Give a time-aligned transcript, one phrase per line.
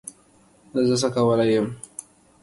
[0.87, 1.67] زه څه کولای یم